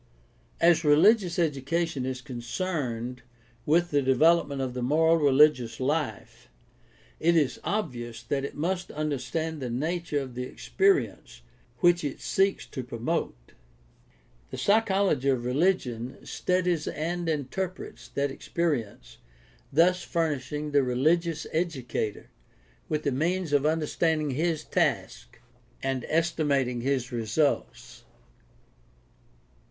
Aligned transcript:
—As 0.69 0.83
religious 0.83 1.37
education 1.37 2.07
is 2.07 2.21
con 2.21 2.37
cerned 2.41 3.19
with 3.67 3.91
the 3.91 4.01
development 4.01 4.59
of 4.59 4.73
the 4.73 4.81
moral 4.81 5.17
religious 5.17 5.79
life, 5.79 6.49
it 7.19 7.35
is 7.35 7.59
obvious 7.63 8.23
that 8.23 8.43
it 8.43 8.55
must 8.55 8.89
understand 8.93 9.61
the 9.61 9.69
nature 9.69 10.17
of 10.19 10.33
the 10.33 10.41
experience 10.41 11.43
which 11.81 12.03
it 12.03 12.19
seeks 12.19 12.65
to 12.65 12.83
promote. 12.83 13.51
The 14.49 14.57
psychology 14.57 15.29
of 15.29 15.45
religion 15.45 16.25
studies 16.25 16.87
and 16.87 17.29
interprets 17.29 18.07
that 18.07 18.31
experience, 18.31 19.19
thus 19.71 20.01
furnishing 20.01 20.71
the 20.71 20.81
religious 20.81 21.41
648 21.41 21.73
GUIDE 21.75 21.79
TO 21.79 22.25
STUDY 22.25 22.27
OF 22.27 22.33
CHRISTIAN 22.87 22.89
RELIGION 22.89 22.89
educator 22.89 22.89
with 22.89 23.03
the 23.03 23.11
means 23.11 23.53
of 23.53 23.71
understanding 23.71 24.31
his 24.31 24.63
task 24.63 25.39
and 25.83 26.03
esti 26.05 26.43
mating 26.43 26.81
his 26.81 27.11
results. 27.11 28.03